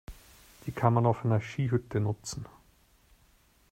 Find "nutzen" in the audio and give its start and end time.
1.99-2.47